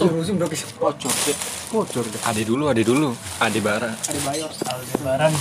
[0.00, 0.72] Terusin bro kisah.
[0.80, 1.12] Pocor.
[1.68, 2.04] Pocor.
[2.24, 3.12] Ade dulu, ade dulu.
[3.36, 3.92] Ade Bara.
[3.92, 4.48] Ada Bayor.
[4.48, 5.32] Aldebaran.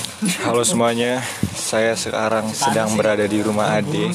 [0.43, 1.23] Halo semuanya,
[1.55, 4.11] saya sekarang sedang berada di rumah Ade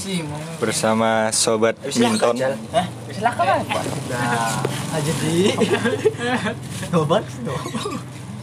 [0.60, 2.36] bersama sobat Minton.
[2.76, 2.86] Hah?
[3.08, 3.64] Silakan.
[4.12, 4.60] Nah,
[4.92, 5.48] aja di.
[7.00, 7.56] Obat tuh.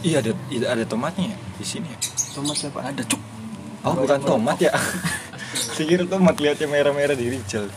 [0.02, 1.86] Iya ada iya, ada tomatnya ya di sini.
[1.86, 1.98] ya?
[2.34, 2.82] Tomat siapa?
[2.82, 3.22] Ada cuk.
[3.86, 4.74] Oh bukan tomat ya?
[5.78, 7.70] Saya tomat lihatnya merah-merah di Rijal.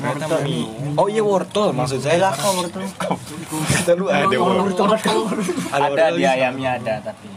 [0.00, 0.64] Ternyata mie.
[0.96, 2.16] Oh iya wortel maksud saya.
[2.16, 2.88] Lah kau wortel.
[4.00, 4.88] Lu ada wortel.
[5.68, 7.28] Ada di ayamnya ada tapi.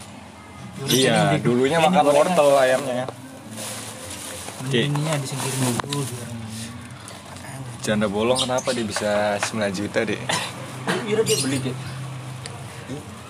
[0.88, 3.06] Iya, dulunya makan wortel ayamnya.
[4.64, 6.02] Oke, Ininya di singkirin dulu.
[7.84, 10.16] janda bolong kenapa dia bisa 9 juta deh?
[11.04, 11.76] Iya dia beli deh.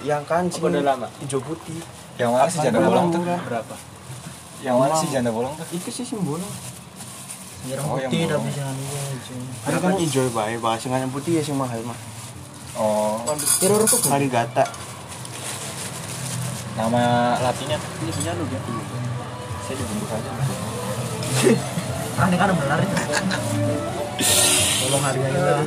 [0.06, 0.62] Yang kancing.
[0.62, 1.08] Udah lama?
[1.26, 1.82] Hijau putih.
[2.22, 3.22] Yang mana sih janda bolong tuh?
[3.26, 3.76] Berapa?
[4.62, 5.66] Yang mana sih janda bolong tuh?
[5.74, 6.38] Itu sih simbol.
[7.64, 9.02] Singkiran Oh, yang putih tapi jangan iya.
[9.64, 11.96] Kan kan hijau bae, bahasa yang putih ya sing mahal mah.
[12.76, 13.24] Oh,
[13.62, 14.68] Kira tuh Harigata.
[16.74, 18.58] nama latinnya Ini punya lu dia.
[19.64, 20.30] saya dibentuk aja.
[22.18, 22.96] Ah, ini kan benar itu.
[24.84, 25.64] Tolong harganya lah.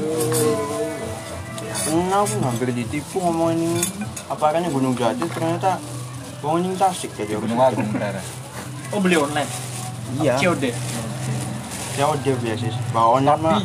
[1.86, 3.82] Nah, aku hampir ditipu ngomongin ini.
[4.26, 5.78] Apa kan Gunung Jati ternyata
[6.42, 7.86] ngomongin Tasik ya Gunung Agung.
[8.92, 9.48] Oh beli online.
[10.20, 10.36] Iya.
[10.42, 10.74] COD.
[11.96, 12.82] Ya udah biasa sih.
[12.92, 13.60] Bawaan mah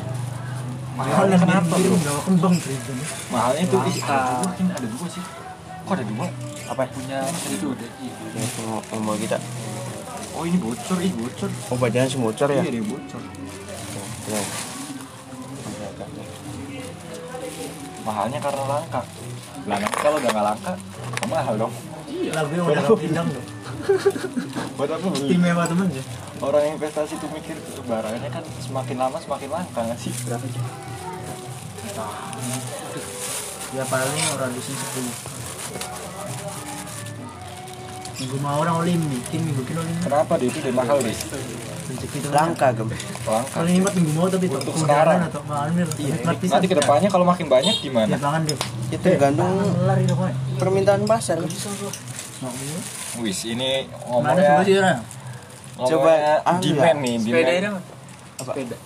[0.91, 1.97] Mahalnya kenapa bro?
[2.27, 2.91] Kembang gitu.
[3.31, 4.21] Mahalnya Langka.
[4.43, 5.23] mungkin ada dua sih.
[5.87, 6.27] Kok ada dua?
[6.71, 6.83] apa?
[6.87, 7.81] Punya COD.
[7.83, 8.13] Iya.
[8.35, 9.37] Ya semua ngomong kita.
[10.31, 11.49] Oh ini bocor, ini bocor.
[11.67, 12.63] Oh badannya sih bocor ya.
[12.63, 13.21] Iya dia bocor.
[14.31, 14.41] Ya.
[18.01, 19.01] Mahalnya karena langka.
[19.67, 20.73] Lah kalau udah nggak langka,
[21.27, 21.73] mahal dong.
[22.31, 23.43] Lagu yang udah pindang tuh
[24.77, 25.05] buat apa?
[25.11, 25.27] beli?
[25.29, 26.03] Istimewa teman ya?
[26.41, 27.55] Orang investasi tuh mikir
[27.85, 30.13] barangnya kan semakin lama semakin langka nggak sih?
[30.25, 30.61] Berapa sih?
[33.71, 35.15] Ya paling orang di sini sepuluh.
[38.21, 41.09] Minggu mau orang olim bikin minggu kilo olim kenapa deh itu deh mahal deh
[42.29, 42.87] langka gem.
[43.25, 43.57] Langka.
[43.57, 45.25] Kalau ini minggu mau tapi untuk sekarang.
[45.25, 48.13] atau mahal iya, nanti ke depannya kalau makin banyak gimana?
[48.13, 48.57] Ya, deh
[48.91, 49.49] itu tergantung
[50.59, 51.41] permintaan pasar.
[51.41, 51.71] Bisa,
[52.41, 54.93] 150 wis ini ngomongnya ngomongnya
[55.77, 56.13] coba
[56.57, 57.75] demand nih demand sepeda dong
[58.41, 58.53] apa?
[58.57, 58.77] Sepeda.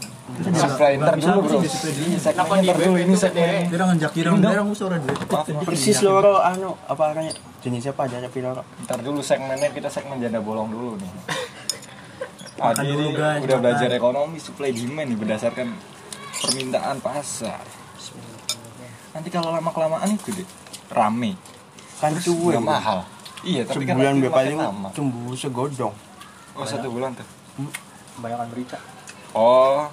[0.57, 1.57] Supply ntar dulu bro?
[1.61, 2.17] Ini?
[2.17, 5.21] Segmen dulu ini segmen Kira ngenjak kira ngerang suara duit
[5.69, 7.33] Persis loro anu apa arahnya?
[7.61, 8.09] Jenis siapa?
[8.09, 11.11] Aja tapi loro Ntar dulu segmennya kita segmen janda bolong dulu nih.
[12.73, 12.89] Tadi
[13.45, 15.67] udah belajar ekonomi supply demand nih berdasarkan
[16.41, 17.61] permintaan pasar.
[19.13, 20.47] Nanti kalau lama kelamaan itu deh
[20.89, 21.37] rame.
[22.01, 22.57] Kan cuy.
[22.57, 23.05] mahal.
[23.45, 24.57] Iya tapi kan Sebulan makin paling
[24.97, 25.93] cumbu segodong.
[26.57, 27.27] Oh satu bulan tuh.
[28.17, 28.77] Kebanyakan berita.
[29.37, 29.85] Oh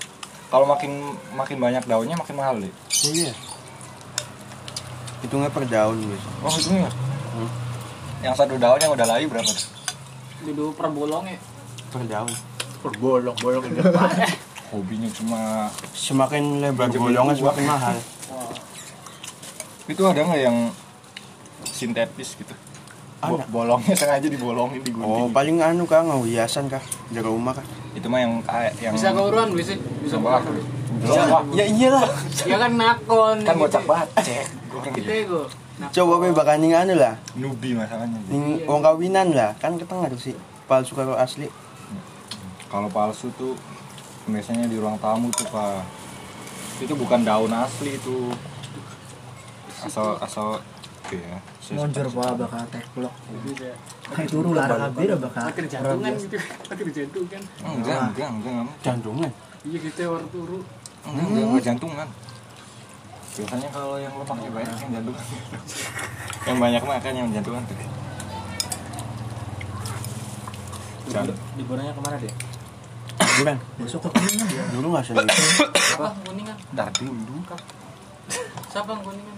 [0.48, 2.72] kalau makin makin banyak daunnya makin mahal deh.
[3.12, 3.36] Iya.
[5.20, 6.24] Hitungnya per daun guys.
[6.40, 6.88] Oh itu ya.
[7.36, 7.50] Hmm.
[8.24, 9.69] Yang satu daun yang udah layu berapa tuh?
[10.48, 11.38] Dulu per bolong ya.
[11.92, 12.32] Per daun.
[12.80, 14.10] Per bolong, bolong di depan.
[14.72, 17.96] Hobinya cuma Semakin lebar bolongnya semakin mahal.
[19.82, 20.56] itu ada nggak yang
[21.69, 22.54] sintetis gitu?
[23.22, 23.47] Bo- Ada.
[23.49, 25.31] bolongnya sengaja dibolongin Oh, digunting.
[25.31, 26.83] paling anu kah nggak hiasan kah?
[27.09, 27.66] Jaga rumah kah?
[27.93, 30.43] itu mah yang kayak yang Bisa keuruan bisa bisa bolong.
[30.99, 31.43] Bisa, Pak.
[31.53, 32.09] Ya iyalah.
[32.43, 33.37] Ya kan nakon.
[33.43, 35.38] kan bocah bacek orang Kita gitu.
[35.38, 35.41] itu.
[35.93, 37.15] Coba be bakal ning anu lah.
[37.34, 39.53] nubi masalahnya Ning wong kawinan lah.
[39.56, 40.34] Kan ketengah tuh sih.
[40.65, 41.47] Palsu karo asli.
[42.66, 43.53] kalau palsu tuh
[44.25, 45.84] biasanya di ruang tamu tuh pak
[46.81, 48.32] itu bukan daun asli itu
[49.78, 50.56] asal asal
[51.03, 51.37] oke ya
[51.72, 53.15] Monjor suka- pak bakal teh blok.
[54.12, 55.43] Hai turu lara kabir bakal.
[55.49, 56.37] Akhir jantungan gitu.
[56.69, 57.43] Akhir jantungan.
[57.62, 59.31] enggak enggak enggak enggak Jantungan.
[59.62, 60.59] Iya kita war turu.
[61.03, 62.09] enggak enggak, enggak jantungan
[63.32, 65.25] biasanya kalau yang lo pakai banyak yang jantungan
[66.47, 67.77] yang banyak makan yang jantungan tuh
[71.09, 71.38] Jantung.
[71.61, 72.32] Liburannya ke mana deh?
[73.21, 73.56] Bukan.
[73.81, 74.65] Besok ke kuningan dia.
[74.72, 75.28] Dulu nggak sendiri.
[75.28, 76.56] Apa kuningan?
[76.73, 77.12] Ntar dulu
[78.72, 79.36] Siapa yang kuningan?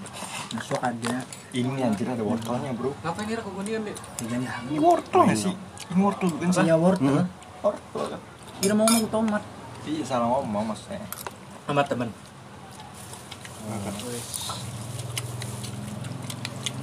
[0.54, 1.14] Besok ada
[1.50, 3.96] ini anjir ada wortelnya bro Ngapain kira kuningan deh?
[4.14, 4.46] tiga nih.
[4.70, 5.54] ini wortel nggak sih
[5.90, 7.26] ini wortel bukan sih Saya wortel.
[7.60, 8.20] wortel kan
[8.56, 9.42] Kira mau ngomong tomat.
[9.82, 11.02] iya salah ngomong maksudnya
[11.66, 12.08] Sama temen.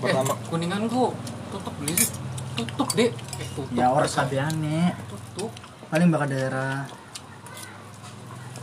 [0.01, 1.13] pertama Eh, kuningan gua
[1.47, 2.09] tutup beli sih.
[2.51, 3.13] Tutup deh.
[3.13, 3.69] Eh, tutup.
[3.71, 4.97] Ya orang sabiane.
[5.07, 5.51] Tutup.
[5.87, 6.83] Paling bakal daerah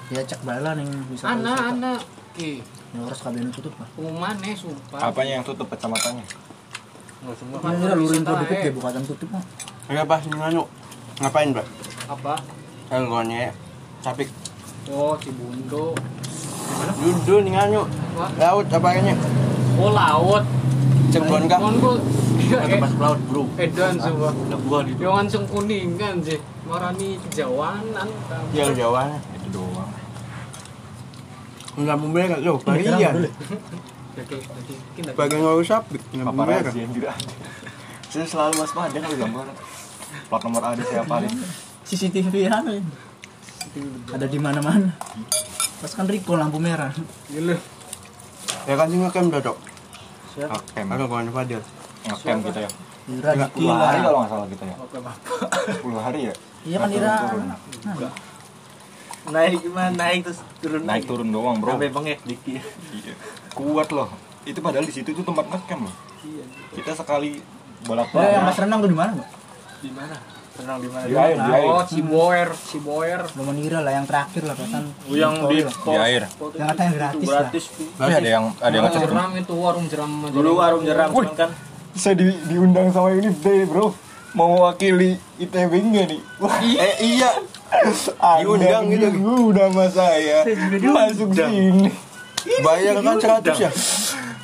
[0.09, 2.01] ya cek bala nih bisa Anak, anak.
[2.33, 2.65] Oke.
[2.97, 3.89] Orang sabiane tutup lah.
[3.93, 5.13] Pengumuman nih, sumpah.
[5.13, 6.25] apanya yang tutup kecamatannya
[7.19, 7.59] Nggak semua.
[7.61, 9.45] Kira lurin kok dikit ya bukan tutup mah.
[9.91, 10.63] Enggak pas ning anu.
[11.19, 11.65] Ngapain, Bro?
[12.09, 12.35] Apa?
[12.95, 13.53] Elgonnya.
[14.01, 14.31] Capik.
[14.89, 15.93] Oh, Cibundo.
[17.03, 17.85] Dudu ning anu.
[18.17, 19.15] Wah, Laut apa kayaknya?
[19.79, 20.45] oh laut.
[21.13, 21.59] Cirebon kah?
[21.59, 21.97] Cirebon kok
[22.39, 24.31] iya, eh, laut bro edan coba.
[24.31, 26.39] udah gua di Yang kuningan sih.
[26.69, 28.09] Marani kejauhanan.
[28.53, 29.17] Yang Jawa.
[31.79, 33.15] Enggak mereka loh, bagian.
[35.15, 35.97] Bagian sapi.
[36.11, 36.69] Enggak mereka.
[36.69, 37.31] paparazzi yang tidak ada
[38.09, 39.47] saya selalu waspada kalau gambar
[40.33, 41.33] plat nomor ada siapa nih
[41.85, 42.93] CCTV anu ini.
[44.09, 44.97] ada di mana-mana
[45.79, 46.89] pas kan Riko lampu merah
[47.29, 47.57] Gila.
[48.65, 49.57] Ya kan sih ngecam dah, Dok.
[50.37, 51.61] ngecamp Ada kawan Fadil.
[52.09, 52.71] ngecamp kita ya
[53.09, 55.17] Ira Enggak, di 10 hari kalau nggak salah kita ya Oke, Bapak.
[55.85, 56.35] 10 hari ya
[56.65, 57.15] iya kan Ira.
[57.85, 58.13] Nah,
[59.27, 59.91] naik gimana?
[59.95, 61.75] Naik terus turun naik turun doang bro.
[61.75, 62.19] Sampai bengek.
[62.23, 62.63] Dikit.
[62.95, 63.15] Iya.
[63.53, 64.09] kuat loh.
[64.47, 65.95] Itu padahal di situ itu tempat ngecamp loh.
[66.73, 67.43] Kita sekali
[67.87, 69.29] bolak Oh, yang balik Mas renang tuh di mana, Mbak?
[69.79, 70.17] di mana?
[70.59, 71.05] Renang di mana?
[71.07, 71.69] Di air di air.
[71.71, 73.21] Oh, Ciboer, Ciboer.
[73.39, 74.85] Mengira lah yang terakhir lah kan.
[75.07, 76.23] Oh, yang di di air.
[76.27, 77.43] Yang katanya gratis lah.
[77.47, 80.11] gratis tuh ada yang ada yang jeram itu warung jeram.
[80.31, 81.51] dulu warung jeram kan
[81.99, 83.91] saya di, diundang sama ini deh bro.
[84.37, 86.21] Mau mewakili ITB enggak nih.
[86.39, 87.33] Wah, Eh iya.
[88.43, 89.09] Diundang gitu.
[89.53, 90.45] udah sama saya.
[90.81, 91.93] Masuk sini.
[92.65, 93.71] Bayar kan 100 ya?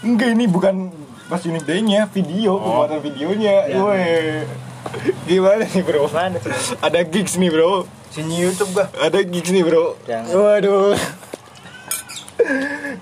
[0.04, 0.92] enggak ini bukan
[1.32, 3.64] pas unit day-nya video pembuatan videonya.
[3.80, 4.44] Weh.
[5.24, 6.04] gimana nih bro?
[6.84, 7.88] Ada gigs nih bro.
[8.12, 8.92] Sini YouTube gua.
[9.00, 9.96] ada gigs nih bro.
[10.04, 10.28] Jangan.
[10.36, 10.92] waduh.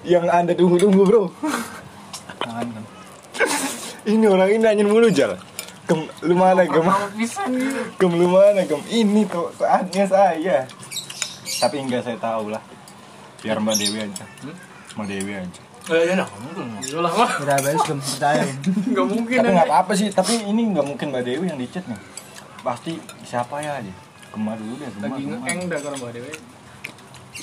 [0.06, 1.24] Yang anda tunggu-tunggu bro.
[2.46, 2.92] Jangan
[4.02, 5.38] ini orang ini nanyain mulu jal
[5.92, 6.86] Gem, lu mana gem?
[7.12, 7.44] Bisa.
[7.44, 7.92] Nih.
[8.00, 8.80] gem lu mana gem?
[8.88, 10.64] Ini tuh saatnya saya
[11.60, 12.64] tapi enggak saya tahu lah.
[13.38, 14.24] Biar mbak Dewi aja.
[14.96, 15.60] Mbak Dewi aja.
[15.92, 16.28] Eh ya nah
[16.80, 17.30] Iyalah mah.
[17.38, 18.42] Ira Bayus belum percaya.
[18.88, 19.36] Enggak mungkin.
[19.36, 20.08] tapi nggak apa-apa sih.
[20.10, 22.00] Tapi ini nggak mungkin mbak Dewi yang dicat nih.
[22.62, 23.92] Pasti siapa ya aja
[24.32, 25.36] Gema dulu deh Gema, Lagi Gema.
[25.44, 26.34] ngeeng dah kalau Mbak Dewi.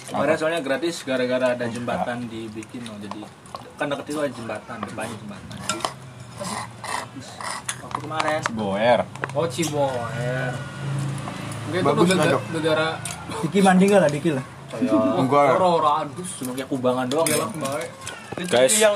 [0.09, 3.21] kemarin soalnya gratis gara-gara ada jembatan dibikin loh jadi
[3.77, 5.57] kan deket itu ada jembatan depannya jembatan
[7.80, 9.00] waktu kemarin Boer
[9.31, 10.51] Oh, Ciboer.
[11.69, 12.44] Negara, Dok.
[12.51, 12.88] negara
[13.39, 14.45] Diki mandi enggak lah Diki lah.
[14.69, 15.48] kayak Enggak.
[15.54, 16.30] Aurora adus.
[16.38, 17.89] cuma kayak kubangan doang ya baik.
[18.38, 18.74] Itu Guys.
[18.75, 18.95] yang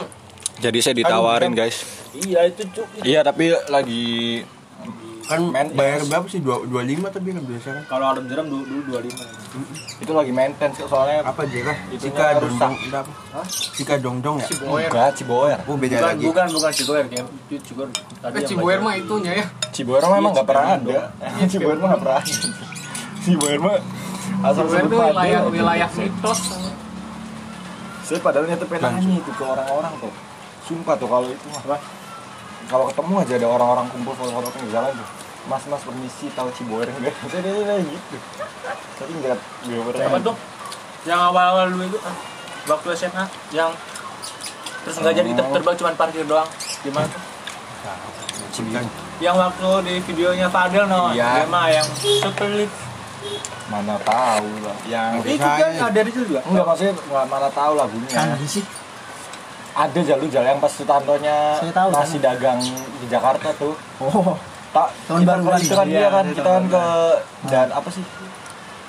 [0.55, 1.81] jadi saya ditawarin guys
[2.15, 4.45] iya itu cuk iya tapi lagi
[5.23, 5.71] Kan Maintenance.
[5.73, 6.39] bayar berapa sih?
[6.39, 7.83] Dua- 25 tapi kan biasa kan.
[7.87, 9.23] kalau arem jeram dulu dulu 25
[9.97, 11.57] itu lagi maintenance soalnya Apa aja
[11.93, 12.41] Cika rusak.
[12.41, 12.73] dongdong.
[12.91, 13.41] Apa?
[13.47, 14.47] Cika dongdong ya?
[14.47, 14.89] Ciboer.
[14.89, 16.23] enggak Ciboer Oh beda bukan lagi.
[16.25, 17.87] bukan bukan Cigoer kayak itu Cigoer
[18.19, 19.45] tadi Eh, Ciboer mah itunya ya.
[19.69, 20.99] Ciboer mah emang nggak pernah ada
[21.51, 22.33] Ciboer mah nggak pernah ada
[23.21, 23.75] Ciboer mah
[24.43, 26.39] asal Ciboer sebut itu wilayah wilayah mitos.
[28.03, 30.11] saya padahal nyetepin nanya itu ke orang-orang tuh
[30.63, 31.79] sumpah tuh kalau itu mah
[32.67, 35.07] kalau ketemu aja ada orang-orang kumpul foto-foto di jalan tuh.
[35.43, 37.11] Mas mas permisi tahu Ciboer enggak
[37.91, 38.17] gitu.
[38.95, 39.37] Tapi enggak
[39.67, 40.35] enggak pernah apa tuh?
[41.03, 42.15] Yang awal-awal dulu itu ah,
[42.71, 43.71] waktu SMA yang
[44.83, 46.47] terus nggak jadi ter- terbang cuma parkir doang.
[46.79, 47.21] Gimana tuh?
[49.19, 51.11] Yang waktu di videonya Fadel no?
[51.11, 51.43] Iya.
[51.47, 51.87] mah yang
[52.23, 52.71] super lead
[53.71, 54.77] mana tahu lah.
[54.85, 56.41] Yang itu kan ada di situ juga?
[56.47, 58.63] Enggak maksudnya nggak mana tahu lagunya Kan sih.
[59.75, 62.59] Ada jalur jalan yang pas Sutantonya tahu, masih dagang
[62.95, 64.37] di Jakarta tuh Oh,
[64.69, 65.59] tak Tahun kita baru kan kan?
[65.59, 66.85] itu kan Iya, dia kan iya, kita kan ke
[67.47, 68.05] dan apa sih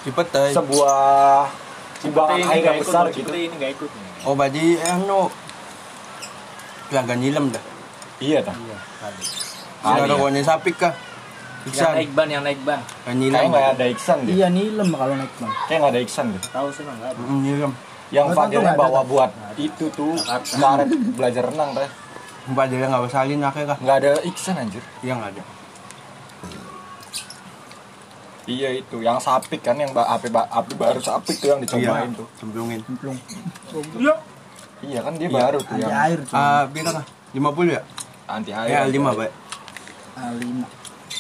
[0.03, 0.53] Cipetai.
[0.53, 1.49] sebuah
[1.99, 3.91] timbangan ini air nggak yang ikut besar gitu Cipete ini nggak ikut
[4.23, 5.29] Oh badi anu.
[6.87, 7.64] Pelanggan nyilam dah.
[8.19, 9.17] iya tak Ada
[9.83, 10.05] Kali ya.
[10.11, 10.93] rokoknya sapi kah?
[11.64, 11.93] yang Iksan.
[11.95, 13.33] naik ban yang naik ban Yang nyilam.
[13.35, 15.53] kayak nggak ada Iksan deh iya nilem kalau naik bang.
[15.64, 17.73] kayak nggak ada Iksan deh tahu sih nggak ada Mm, Nyilam.
[18.11, 19.06] Yang tahu, nggak bawa ada.
[19.06, 20.12] buat itu tuh
[20.52, 21.88] karet belajar renang teh
[22.44, 23.78] Mbak dia nggak bersalin akhirnya kah?
[23.80, 25.42] nggak ada Iksan anjir Iya nggak ada.
[28.44, 32.80] iya itu yang sapik kan yang api api baru sapik tuh yang dicobain tuh Cemplungin.
[32.84, 33.16] Cemplung.
[34.82, 35.37] iya kan dia Iya.
[35.38, 36.37] baru tuh Anti yang air cuma.
[36.37, 37.04] Ah, berapa kah?
[37.32, 37.82] 50 ya?
[38.26, 39.30] anti air Ya, 5, Pak.
[40.14, 40.44] A5.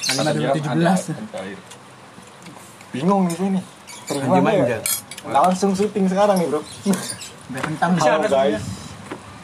[0.06, 0.68] Kata A5 dia 2017.
[0.76, 1.58] anti- anti air.
[2.90, 3.60] bingung di sini
[4.06, 4.78] terima ya?
[5.24, 6.60] Langsung syuting sekarang nih bro.
[6.60, 8.28] Halo bisa.
[8.28, 8.64] guys.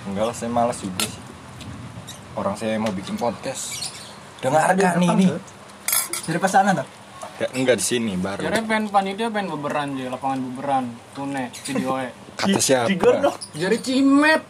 [0.09, 1.23] enggak lah saya malas juga sih.
[2.37, 3.93] Orang saya mau bikin podcast.
[4.41, 5.29] Dengar ada nih nih
[6.25, 6.87] Dari pas sana tuh.
[7.41, 8.45] ya, enggak di sini baru.
[8.45, 10.85] Jadi pengen panitia pengen beberan je, lapangan beberan,
[11.17, 12.13] tune, video e.
[12.37, 12.93] kata siapa?
[13.57, 14.43] Jadi cimet.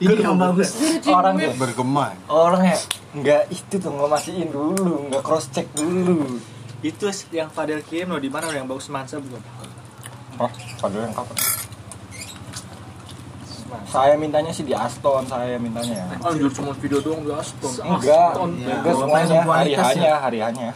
[0.00, 0.78] Ini yang bagus.
[1.10, 2.14] orang Bergema.
[2.30, 2.78] orang ya
[3.10, 6.38] enggak itu tuh ngemasiin dulu enggak cross check dulu.
[6.80, 9.42] Itu yang Fadel kirim loh di mana yang bagus Mansa belum
[10.40, 10.50] Hah?
[10.80, 11.36] padahal yang kapan
[13.86, 18.50] saya mintanya sih di Aston saya mintanya anjir cuma video doang di Aston enggak Aston.
[18.56, 19.78] enggak Ya, semuanya hari ya.
[19.84, 20.68] hanya hari hanya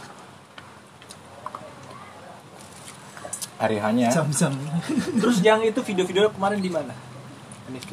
[3.55, 4.51] hari hanya Jam-jam.
[5.15, 6.91] terus yang itu video-video kemarin di mana.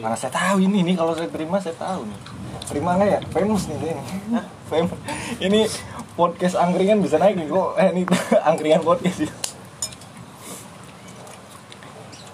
[0.02, 2.18] Mana saya tahu ini nih kalau saya terima saya tahu nih.
[2.66, 3.20] Terima nggak ya?
[3.30, 4.02] Famous nih ini.
[4.66, 4.98] Famous.
[5.38, 5.60] Ini
[6.12, 7.78] podcast angkringan bisa naik nih kok.
[7.78, 8.02] Eh ini
[8.50, 9.34] angkringan podcast itu.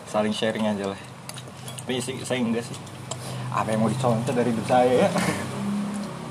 [0.08, 1.00] Saling sharing aja lah.
[1.84, 2.76] Tapi sih saya enggak sih.
[3.52, 5.08] Apa yang mau dicontoh dari hidup saya ya?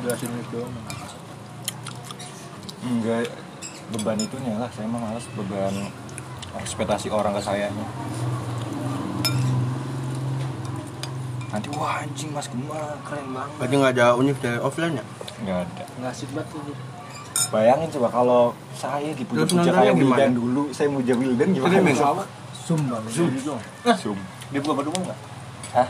[0.01, 0.73] Jelasin itu doang.
[2.81, 3.29] Enggak
[3.93, 4.69] beban itunya lah.
[4.73, 5.93] Saya mah malas beban
[6.57, 7.69] ekspektasi orang ke saya
[11.47, 13.55] Nanti wah anjing Mas Gemma keren banget.
[13.61, 15.05] Berarti nggak ada univ dari offline ya?
[15.41, 15.83] Enggak ada.
[16.01, 16.75] Nggak asik banget tuh.
[17.47, 18.43] Bayangin coba kalau
[18.75, 21.71] saya dipuja-puja Terus kayak Wildan dulu, saya muja Wildan gimana?
[21.71, 21.97] Streaming.
[22.67, 23.03] Zoom bang.
[23.07, 23.31] Zoom.
[23.95, 24.17] Zoom.
[24.51, 25.19] Dibuka buat umum nggak?
[25.71, 25.87] Hah?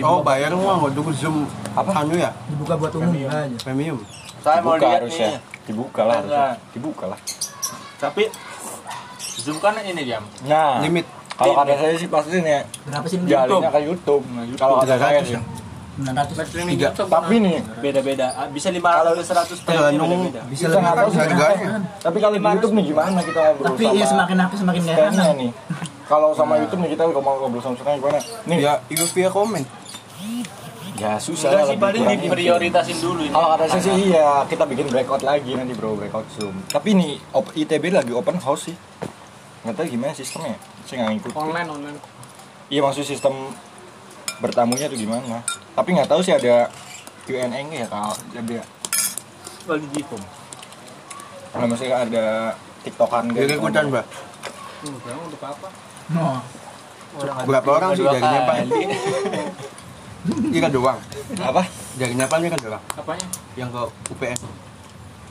[0.00, 1.36] Oh bayar semua nggak tunggu zoom
[1.72, 1.90] Apa?
[1.98, 3.56] anu ya Dibuka buat umum aja.
[3.60, 3.98] premium.
[4.40, 5.26] Saya mau Dibuka lihat harusnya.
[5.26, 5.40] nih.
[5.66, 6.44] Dibuka lah harusnya.
[6.72, 7.18] Dibuka lah.
[7.96, 8.22] Tapi
[9.40, 10.20] Zoom kan ini jam.
[10.44, 11.08] Nah, Limit.
[11.32, 14.22] kalau kata saya sih pasti nih Berapa sih jalannya ke YouTube.
[14.56, 15.40] Kalau kata saya 300 sih.
[16.02, 16.12] Ya?
[16.12, 16.42] 900.
[16.42, 16.88] Streaming Tiga.
[16.88, 18.26] YouTube Tapi nih, beda-beda.
[18.32, 20.10] Ah, Bisa 500 ke 100 Tergantung.
[20.46, 21.68] Bisa lebih tahu bisa harganya.
[21.98, 25.32] tapi kalau di YouTube nih gimana kita ngobrol Tapi sama ya semakin aku semakin enak.
[25.36, 25.50] nih.
[26.02, 28.18] Kalau sama YouTube nih kita ngomong ngobrol sama suka gimana?
[28.44, 29.62] Nih, Ya itu via komen.
[30.94, 33.32] ya susah lah sih paling diprioritasin dulu ini.
[33.32, 36.52] Kalau kata saya sih iya, kita bikin breakout lagi nanti bro, breakout Zoom.
[36.68, 38.76] Tapi nih op- ITB lagi open house sih.
[39.60, 40.60] Nggak tahu gimana sistemnya.
[40.84, 41.32] Saya nggak ngikut.
[41.32, 41.98] Online online.
[42.68, 43.32] Iya maksud sistem
[44.40, 45.44] bertamunya tuh gimana?
[45.76, 46.66] Tapi nggak tahu sih ada
[47.28, 48.60] Q&A nggak ya kalau ada.
[49.68, 50.22] Bagi Gifom.
[51.50, 52.24] Nah, maksudnya ada
[52.86, 54.06] TikTokan Jadi ikutan mbak.
[54.80, 54.96] Hmm,
[55.28, 55.68] untuk apa?
[56.16, 56.40] Oh,
[57.44, 58.56] Berapa orang sih dari Nepal?
[60.52, 60.98] Iya doang.
[61.40, 61.62] Apa?
[61.98, 62.84] Dari Nepal kan doang.
[62.94, 63.26] Apanya?
[63.58, 63.82] Yang ke
[64.14, 64.38] UPN.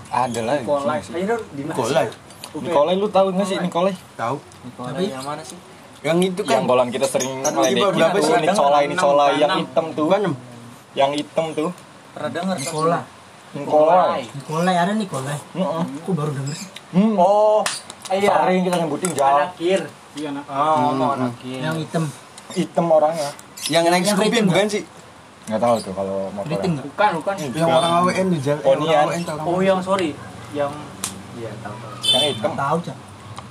[0.09, 0.55] Ada lah.
[0.59, 0.99] Nikolai.
[1.01, 1.73] Ayo dong, di mana?
[1.77, 2.07] Nikolai.
[2.49, 3.93] Nikolai lu tahu nggak sih Nikolai?
[4.17, 4.37] Tahu.
[4.65, 5.57] Nikolai yang mana sih?
[5.99, 6.61] Yang itu Yang kan.
[6.65, 8.33] kolan kita sering Kan ngeledekin berapa tuh, sih?
[8.39, 9.59] Nikolai, Enam, Nikolai yang enam.
[9.61, 10.05] hitam tuh.
[10.07, 10.21] Bukan
[10.95, 11.69] Yang hitam tuh.
[12.09, 12.63] Pernah dengar kan?
[12.63, 12.99] Nikola.
[13.49, 14.21] Nikolai.
[14.31, 15.37] Nikolai ada Nikolai.
[15.53, 15.83] Heeh.
[15.99, 16.57] Aku baru denger.
[16.89, 17.13] Hmm.
[17.17, 17.61] Oh,
[18.09, 18.31] iya.
[18.31, 19.81] Sering kita nyebutin jalan Anakir.
[20.15, 20.45] Iya nak.
[20.47, 21.59] Oh, Hmm, anakir.
[21.59, 22.03] Yang hitam.
[22.49, 23.29] hitam orangnya.
[23.69, 24.83] Yang naik Yang Scoopy rating bukan sih?
[25.45, 26.49] Nggak tahu tuh kalau motor.
[26.49, 27.35] Bukan bukan.
[27.51, 28.61] Yang orang AWN di jalan.
[28.63, 29.49] Oh.
[29.49, 30.09] Oh, yang sorry.
[30.51, 30.71] Yang
[31.37, 31.93] Iya, tahu tahu.
[32.03, 32.51] Yang hitam.
[32.53, 32.97] Tahu cak.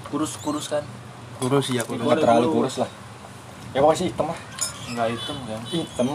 [0.08, 0.82] Kurus-kurus kan?
[1.38, 2.02] Kurus ya kurus.
[2.02, 2.90] Nggak terlalu kurus lah.
[3.74, 4.38] Ya pokoknya sih hitam lah.
[4.88, 5.60] Enggak hitam kan?
[5.68, 6.06] Hitam.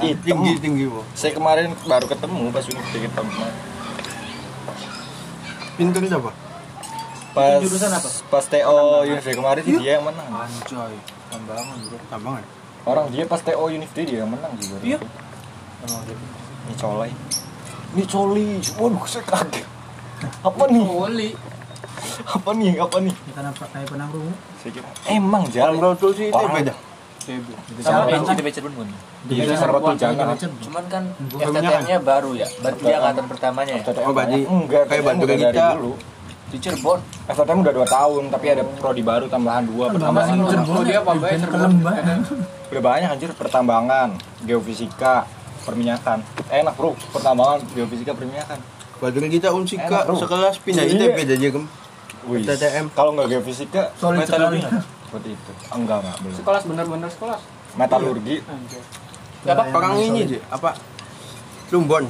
[0.00, 0.24] Hitam.
[0.24, 1.00] Tinggi tinggi bu.
[1.12, 3.26] Saya kemarin baru ketemu pas unit hitam.
[5.74, 6.30] Pintu siapa?
[7.34, 8.08] Pas jurusan apa?
[8.30, 10.26] Pas TO unit kemarin sih dia yang menang.
[10.30, 10.94] Anjoy.
[11.28, 11.98] Tambangan bro.
[12.08, 12.44] Tambangan.
[12.84, 14.76] Orang dia pas TO unit dia yang menang juga.
[14.80, 14.98] Iya.
[15.84, 16.02] Emang.
[16.64, 17.10] Ini colai.
[17.92, 18.48] Ini coli.
[18.80, 19.66] Waduh, saya kaget.
[20.40, 20.80] Apa nih?
[20.80, 21.30] Oli.
[22.22, 22.78] Apa nih?
[22.78, 23.14] Apa nih?
[23.14, 23.90] Kita nampak kayak.
[24.62, 25.94] Saya kira emang jalan.
[25.98, 26.74] Bro sih itu beda.
[27.80, 28.04] Sama
[28.76, 28.86] pun.
[29.32, 30.36] Iya, serba tuh jangan.
[30.36, 32.44] Cuman kan FTTM-nya baru ya.
[32.60, 33.84] Berarti dia angkatan pertamanya ya.
[34.04, 35.66] Oh, berarti enggak kayak bantu kita.
[35.80, 35.92] dulu.
[36.52, 37.00] Di Cirebon.
[37.24, 40.36] FTTM udah 2 tahun, tapi ada prodi baru tambahan 2 Sama pertambangan.
[40.52, 40.82] Cirebon.
[40.84, 41.32] Dia apa, Bay?
[41.34, 42.18] Bikin kelemban.
[42.70, 44.08] Udah banyak anjir pertambangan,
[44.44, 45.24] geofisika,
[45.64, 46.20] perminyakan.
[46.52, 46.92] Enak, Bro.
[47.10, 48.60] Pertambangan, geofisika, perminyakan.
[49.02, 51.10] Batu kita unsika sekelas pindah Iya.
[51.10, 51.64] ITB aja gem.
[52.30, 52.42] Wih.
[52.44, 52.86] FTTM.
[52.96, 54.58] Kalau nggak geofisika, Solid sekali.
[54.60, 54.62] Metalurgi.
[55.14, 55.52] seperti itu.
[55.70, 56.34] Enggak, enggak, belum.
[56.34, 57.40] Sekelas bener-bener sekelas.
[57.74, 58.82] Metalurgi, Anjir.
[59.44, 59.62] Siapa?
[59.70, 60.70] Orang ini aja apa?
[61.70, 62.04] Lumbon.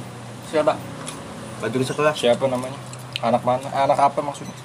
[0.49, 0.73] Siapa?
[1.61, 2.79] Batu sekelas siapa namanya?
[3.21, 3.67] Anak mana?
[3.73, 4.55] Anak apa maksudnya?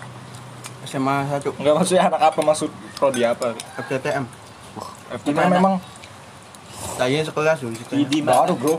[0.89, 3.53] SMA 1 Enggak maksudnya anak apa maksud prodi apa?
[3.77, 4.25] FTTM.
[5.13, 5.53] FTTM Gimana?
[5.53, 5.75] memang
[6.97, 8.55] Tanya sekelas dulu Di baru?
[8.57, 8.77] Bro.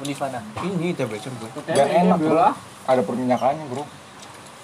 [0.00, 0.40] Univana.
[0.64, 1.50] Ini ITB Cirebon.
[1.68, 2.40] Dan enak, Bro.
[2.88, 3.84] Ada perminyakannya, Bro.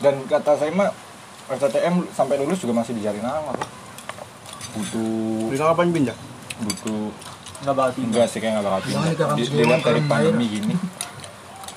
[0.00, 0.90] Dan kata saya mah
[1.48, 3.66] FTTM sampai lulus juga masih dijalin nama, Bro.
[4.74, 6.16] Butuh Bisa kapan pindah?
[6.56, 7.12] butuh
[7.56, 8.08] Enggak bakal pindah.
[8.10, 9.02] enggak sih kayak nggak bakal pindah.
[9.06, 10.74] di Di- Dilihat dari pandemi gini.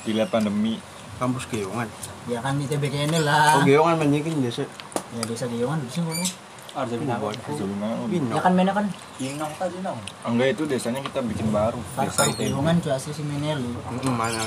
[0.03, 0.73] Dilihat pandemi
[1.15, 1.87] Kampus Geyongan.
[2.25, 3.59] Ya kan di TBK ini lah.
[3.59, 4.63] Oh Geyongan menyikin biasa.
[5.11, 6.29] Ya desa bisa ngomong.
[6.69, 7.33] Arja Binawan.
[7.49, 7.89] Zona
[8.29, 8.85] Ya kan mana kan
[9.19, 9.99] Inong tadi nong.
[10.23, 13.73] enggak itu desanya kita bikin baru desa itu Giyongan cuy asli si Menelu.
[14.05, 14.43] Mana?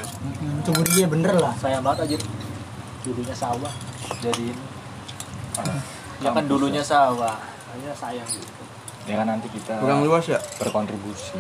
[0.65, 1.53] Coba dia bener lah.
[1.57, 2.17] Sayang banget aja.
[3.03, 3.73] Dulunya sawah.
[4.21, 4.65] Jadi ini.
[5.55, 5.81] Ah,
[6.19, 7.35] Ya kan dulunya sawah.
[7.67, 8.63] Akhirnya sayang gitu.
[9.03, 10.39] ya kan nanti kita Kurang luas ya?
[10.57, 11.35] berkontribusi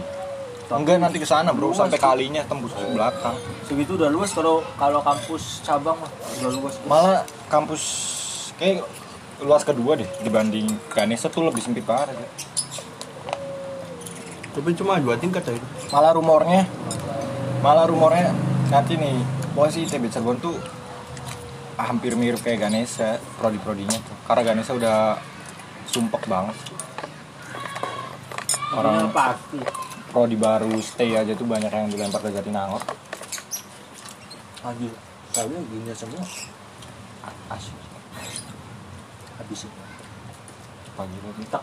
[0.66, 4.98] enggak nanti ke sana bro sampai kalinya tembus ke belakang Segitu udah luas kalau kalau
[4.98, 6.08] kampus cabang mah
[6.40, 6.74] udah luas.
[6.82, 7.82] malah kampus
[8.56, 8.80] kayak
[9.38, 12.28] luas kedua deh dibanding Ganesha tuh lebih sempit banget ya.
[14.52, 15.60] Tapi cuma dua tingkat aja.
[15.88, 16.64] malah rumornya
[17.60, 18.32] malah rumornya
[18.66, 19.20] nanti nih
[19.52, 20.56] posisi ITB Cirebon tuh
[21.76, 24.16] hampir mirip kayak Ganesha prodi-prodinya tuh.
[24.28, 25.16] Karena Ganesha udah
[25.88, 26.56] sumpek banget.
[28.72, 29.60] Orang orang pasti.
[30.12, 32.80] prodi baru stay aja tuh banyak yang dilempar ke Jatinangor.
[34.64, 34.88] Lagi
[35.32, 36.24] tapi gini semua.
[37.52, 37.76] Asik.
[39.40, 39.72] Habisin
[40.92, 41.62] pagi lagi tak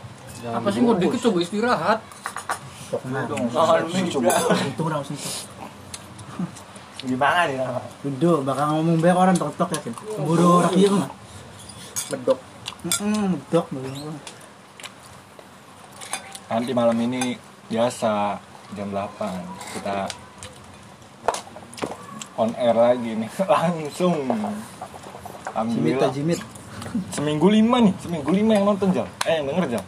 [0.50, 2.00] Apa sih mau dikit coba istirahat?
[3.12, 3.28] Nah.
[3.86, 4.30] Ini coba.
[4.66, 5.36] Itu udah langsung tok.
[7.00, 7.58] Gimana nih?
[8.04, 9.94] Udah, bakal ngomong banyak orang tok tok ya kan.
[10.20, 11.10] Buru rakyat mah.
[12.10, 12.40] medok
[12.80, 14.00] Heeh, begini.
[16.50, 17.38] nanti malam ini
[17.70, 18.40] biasa
[18.74, 19.30] jam 8
[19.78, 20.10] kita
[22.34, 26.40] on air lagi nih langsung Jimit Alhamdulillah Jimit.
[27.14, 29.84] seminggu lima nih seminggu lima yang nonton jam eh yang denger jam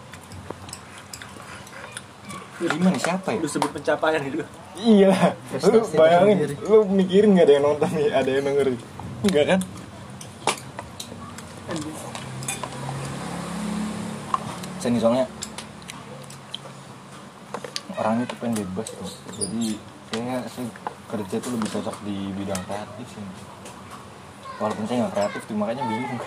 [2.62, 4.46] lima nih siapa ya udah sebut pencapaian gitu
[4.80, 5.36] iya.
[5.60, 8.68] Lu Prestasi bayangin lu mikirin gak ada yang nonton nih ada yang denger
[9.28, 9.60] enggak kan?
[14.82, 15.26] Saya nih soalnya
[17.98, 19.12] orangnya tuh pengen bebas tuh.
[19.38, 19.78] Jadi
[20.10, 20.68] kayaknya saya
[21.12, 23.26] kerja tuh lebih cocok di bidang kreatif sih.
[24.58, 26.22] Walaupun saya nggak kreatif tuh makanya bingung.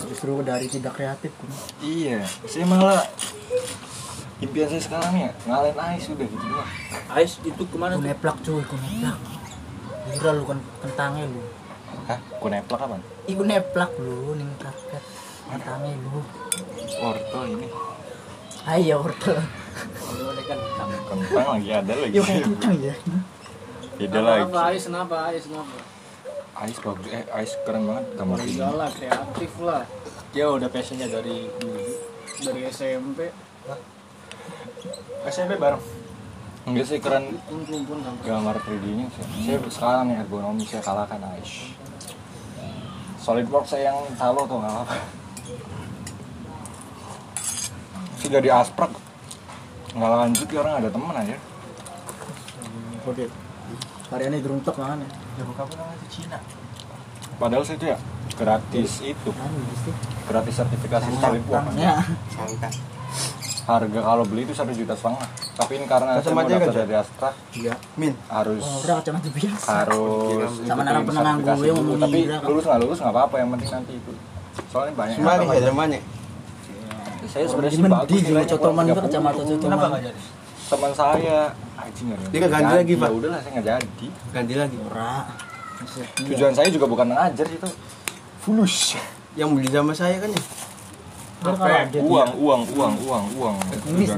[0.00, 1.50] Justru dari tidak kreatif kan.
[1.82, 3.02] iya saya malah
[4.40, 6.70] impian saya sekarang ya ngalahin ais udah gitu doang
[7.10, 8.02] Ais itu ke mana tuh?
[8.02, 9.18] neplak cuy, ku neplak.
[10.10, 11.42] Gila lu kan kentangnya lu.
[12.06, 15.02] hah kuneplak apa Iku neplak lu ning karpet.
[15.44, 16.22] Kentangnya lu.
[17.00, 17.66] orto ini
[18.62, 19.40] Ayo wortel.
[19.40, 20.58] Kalau kan
[21.08, 22.94] kentang lagi ada lagi Yo kayak kentang ya.
[23.96, 24.82] beda Kenapa, lagi Kenapa Ais?
[24.84, 25.44] Kenapa Ais?
[25.44, 25.76] Kenapa?
[26.52, 29.82] ais bagus eh ais keren banget gambar ini Enggak lah, kreatif lah.
[30.28, 31.80] dia udah passionnya dari dulu
[32.38, 33.32] Dari SMP,
[35.28, 35.82] SMP bareng?
[36.68, 37.36] Enggak sih keren.
[38.24, 39.24] Gambar 3D nya sih.
[39.48, 41.72] Saya sekarang nih ergonomi saya kalahkan ais
[43.20, 44.96] SolidWorks saya yang calo tuh nggak apa
[48.20, 48.92] sudah di asprak
[49.92, 51.36] nggak lanjut ya orang ada temen aja.
[53.04, 53.26] Oke.
[54.10, 55.04] Variannya geruntok mana?
[55.36, 55.42] ya.
[55.44, 56.06] Bukan apa namanya?
[56.12, 56.38] Cina.
[57.40, 57.98] Padahal saya itu ya
[58.38, 59.30] gratis itu.
[59.34, 59.58] Anu
[60.30, 61.74] gratis sertifikasi SolidWorks.
[61.76, 62.00] Ya.
[63.62, 67.28] Harga kalau beli itu satu juta setengah tapi ini karena saya mau daftar dari Astra
[67.52, 67.74] Iya.
[67.94, 68.12] Min.
[68.26, 69.66] harus Oh, udah kacamata biasa.
[69.78, 71.72] harus Sama narang penenang gue dulu.
[71.76, 74.12] ngomong tapi lulus nggak lulus nggak apa-apa yang penting nanti itu
[74.66, 75.98] soalnya banyak Semani apa- ya zamane.
[77.22, 79.44] saya sebenarnya sih bagus juga cotoman kurang juga kacamata 30.
[79.44, 79.60] cotoman.
[79.62, 80.20] kenapa nggak jadi
[80.66, 81.38] teman saya
[81.76, 83.06] anjing nggak ada yang Dia nggak ganti lagi, Pak.
[83.06, 84.76] ya udahlah saya nggak jadi Ganti lagi.
[84.82, 85.14] Ora.
[86.18, 87.68] tujuan saya juga bukan ngajar itu
[88.40, 88.74] fulus
[89.32, 90.42] Yang beli sama saya kan ya.
[91.40, 93.56] Uang uang uang uang uang.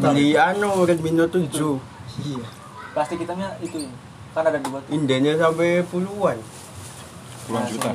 [0.03, 1.79] Beli anu Redmi Note 7.
[2.19, 2.45] Iya.
[2.93, 3.89] plastik hitamnya itu
[4.35, 4.91] kan ada dua tuh.
[4.91, 6.37] Indahnya sampai puluhan.
[7.47, 7.95] puluhan juta.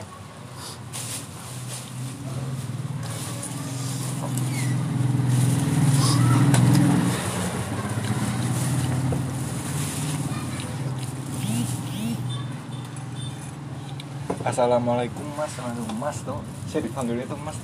[14.48, 16.40] Assalamualaikum mas, aduh mas tuh,
[16.72, 17.60] saya dipanggilnya tuh mas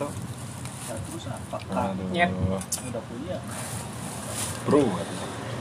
[0.86, 1.24] terus.
[2.12, 2.30] Nyet.
[2.30, 3.42] udah kuliah
[4.64, 4.84] Bro,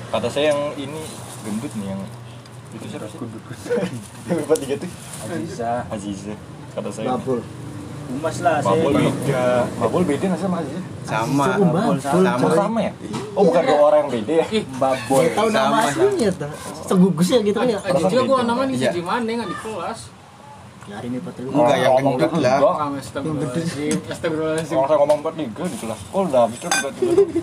[0.09, 1.03] kata saya yang ini
[1.43, 2.03] gendut nih yang
[2.73, 3.19] itu siapa sih?
[4.25, 4.91] Yang lupa tiga tuh.
[5.43, 6.35] bisa Aziza.
[6.73, 7.19] Kata saya.
[7.19, 7.43] Babul.
[8.13, 9.45] umas lah saya Babol beda.
[9.81, 10.81] Babol beda nggak sama Aziza?
[11.03, 11.47] Sama.
[11.59, 11.97] Babul.
[11.99, 12.49] Sama.
[12.55, 12.93] Sama ya?
[13.35, 14.47] Oh bukan dua orang yang beda ya?
[14.55, 16.53] Ih, babol Tahu nama aslinya tuh.
[16.87, 17.79] Segugus ya gitu ya.
[18.07, 18.91] juga gua nama nih Iya.
[18.93, 19.99] si gimana nggak di kelas.
[20.83, 21.49] Ya hari ini patelu.
[21.49, 22.59] Enggak, yang Ngomong gendut lah.
[22.59, 22.75] enggak.
[22.75, 22.91] Ah,
[24.11, 24.75] astagfirullahaladzim.
[24.75, 27.43] Kalau saya ngomong empat tiga di kelas, oh udah habis terus tiba-tiba.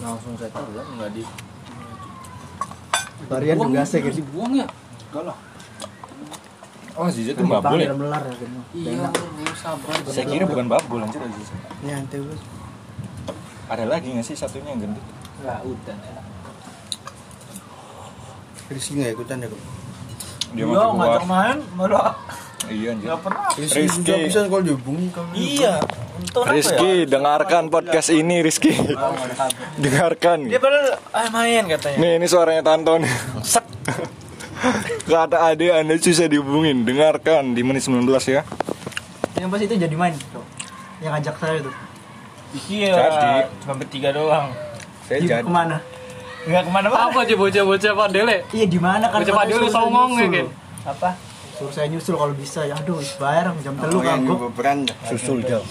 [0.00, 1.22] langsung saya tahu kan nggak di
[3.22, 4.24] Varian juga sih harus gitu.
[4.24, 4.66] dibuang ya?
[5.06, 5.36] enggak lah
[6.92, 7.92] Oh Aziza tuh babol ya?
[7.92, 8.60] melar ya gitu.
[8.74, 9.08] Iya,
[9.54, 9.92] sabar.
[10.04, 11.52] Saya kira bukan babol anjir Aziza.
[11.80, 12.40] Nyantai bos.
[13.68, 15.04] Ada lagi nggak sih satunya yang gendut?
[15.38, 16.20] nggak udah ya
[18.68, 19.62] Rizky nggak ikutan ya kok.
[20.50, 21.24] Dia Iya, ngajak keluar.
[21.26, 22.16] main malah
[22.70, 23.06] Iya anjir.
[23.06, 24.14] nggak pernah Rizky Rizky.
[24.24, 25.74] bisa kalau dihubungi kalau iya
[26.14, 28.72] untung apa ya Rizky, dengarkan podcast ini Rizky.
[28.94, 29.10] Oh,
[29.84, 30.38] dengarkan.
[30.46, 33.02] dia padahal ah main katanya Nih, ini suaranya Tanton.
[33.42, 33.66] Sek.
[35.08, 36.84] Kata ade Anda susah dihubungin.
[36.84, 38.44] Dengarkan di menit 19 ya.
[39.34, 40.44] Yang pas itu jadi main tuh.
[41.00, 41.74] Yang ngajak saya tuh.
[42.66, 43.30] iya Jadi.
[43.62, 44.50] cuma bertiga doang
[45.06, 45.78] Saya Di jadi ke mana?
[46.40, 48.36] nggak ke mana-mana Apa aja bocah-bocah Padele?
[48.50, 49.22] Iya di mana kan?
[49.22, 50.44] Bocah saya songong ya,
[50.82, 51.14] apa
[51.60, 52.72] Suruh saya nyusul kalau bisa ya.
[52.74, 54.24] Aduh, bayar jam telu Oh, kagok.
[54.24, 54.94] nyoba beranda.
[55.04, 55.66] susul jauh.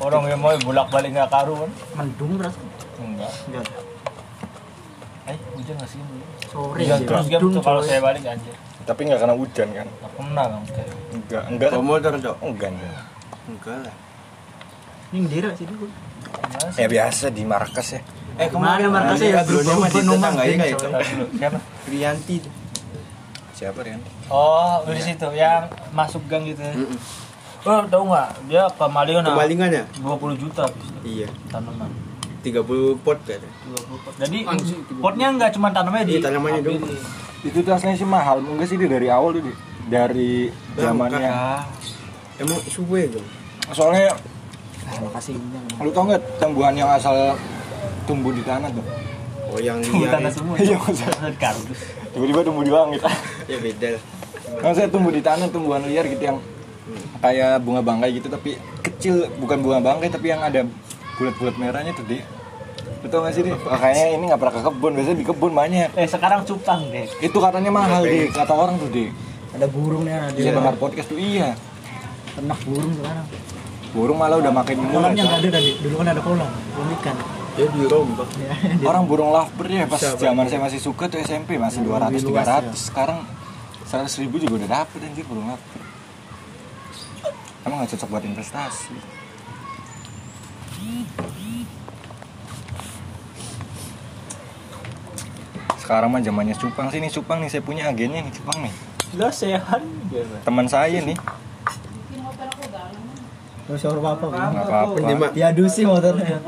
[0.00, 2.56] orang yang mau bolak-balik nggak karuan Mendung terus.
[2.98, 3.64] enggak Enggak.
[5.26, 6.00] eh hujan nggak sih
[6.48, 6.80] Sore.
[6.80, 7.06] hujan ya.
[7.06, 9.86] terus gitu Mendung, kalau saya balik anjir Tapi nggak kena hujan kan?
[9.86, 10.62] nggak pernah kan
[11.12, 11.68] Enggak, enggak.
[11.70, 12.36] Bawa motor dok.
[12.40, 13.02] Enggak, enggak.
[13.46, 13.94] Enggak lah.
[15.10, 15.86] Ini ndira sih dulu.
[16.74, 18.00] Ya biasa di markas ya.
[18.40, 19.40] Eh ke mana markasnya ya?
[19.44, 20.86] Dulunya mah di Penumpang tetangga geng, itu.
[21.36, 21.58] Siapa?
[21.86, 22.36] Rianti.
[23.60, 24.08] Siapa Rianti?
[24.26, 26.58] Oh, lu di situ yang masuk gang gitu.
[26.58, 26.72] ya.
[27.60, 28.28] Oh, tahu nggak?
[28.48, 29.84] Dia kemalingan ah, Kemalingan ya?
[30.00, 31.28] 20 juta habis Iya.
[31.46, 31.92] tanaman.
[32.40, 32.56] 30
[32.98, 33.52] pot kayaknya.
[33.68, 34.12] 20 pot.
[34.16, 34.38] Jadi
[34.96, 36.80] potnya nggak cuma tanamannya di Iya, tanamannya dong.
[37.44, 38.40] Itu tuh aslinya sih mahal.
[38.40, 39.44] Enggak sih dia dari awal tuh.
[39.44, 39.52] Di.
[39.86, 41.28] Dari zamannya.
[41.28, 41.68] Ah,
[42.40, 43.26] Emang suwe dong.
[43.70, 44.16] Soalnya
[44.96, 45.36] Makasih.
[45.76, 47.36] lu tau nggak tumbuhan yang asal
[48.02, 48.82] tumbuh di tanah tuh?
[49.46, 50.16] Oh yang Tumbuh liar.
[50.16, 50.34] tanah ya.
[50.34, 50.54] semua.
[50.64, 51.28] Iya, maksudnya.
[51.36, 51.80] Kardus.
[52.10, 53.00] Tiba-tiba tumbuh di langit.
[53.46, 53.88] Ya beda.
[53.92, 54.02] lah.
[54.60, 56.38] Maksudnya tumbuh di tanah tumbuhan liar gitu yang
[57.20, 60.66] kayak bunga bangkai gitu tapi kecil bukan bunga bangkai tapi yang ada
[61.14, 62.18] bulat-bulat merahnya tuh di
[62.98, 66.08] betul nggak sih di makanya ini nggak pernah ke kebun biasanya di kebun banyak Eh,
[66.08, 67.06] sekarang cupang deh.
[67.20, 69.06] itu katanya mahal di kata orang tuh di
[69.52, 70.34] Ada burungnya ada.
[70.34, 71.54] dia dengar podcast tuh iya
[72.32, 73.26] Ternak burung sekarang.
[73.90, 75.70] burung malah udah makin murah Kolamnya nggak ada tadi.
[75.78, 76.50] Dulu kan ada kolam.
[76.74, 77.16] Kolam ikan.
[77.58, 78.28] Dia dirombak.
[78.90, 82.46] orang burung lovebird ya pas zaman saya masih suka tuh SMP masih 200 Lebih luas,
[82.46, 83.18] 300 sekarang
[83.90, 85.90] 100 ribu juga udah dapet anjir burung lovebird
[87.64, 88.94] emang nggak cocok buat investasi.
[95.76, 98.74] Sekarang mah zamannya cupang sih nih cupang nih saya punya agennya nih cupang nih.
[99.18, 99.82] Lah sehat.
[100.46, 101.18] teman saya nih.
[103.66, 104.26] Terus shower apa?
[104.30, 105.26] nggak apa-apa.
[105.34, 106.38] Diadusi motornya.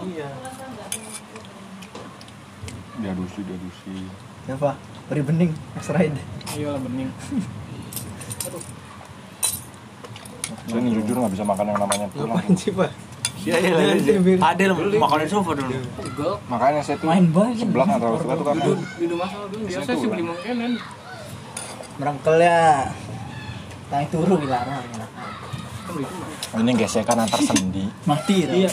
[3.03, 4.07] Dia dusi dia dusi
[4.43, 4.75] Siapa?
[5.07, 5.51] Beri bening.
[5.55, 6.19] Next ride.
[6.59, 7.11] Iya, bening.
[10.63, 12.91] saya nih jujur nggak bisa makan yang namanya tulang sih, Pak?
[13.43, 14.39] Iya, iya, iya.
[14.39, 15.75] Adel makanin sofa dulu.
[16.47, 17.67] Makanya saya tuh Main banget.
[17.67, 18.57] sebelah nggak terlalu suka tuh kan
[19.03, 19.63] Minum asal dulu.
[19.67, 20.71] Biasa sih beli makanan.
[21.99, 22.63] Merangkel ya.
[23.91, 24.85] Tangi turu dilarang.
[26.53, 28.49] ini gesekan antar sendi Mati.
[28.49, 28.71] Iya.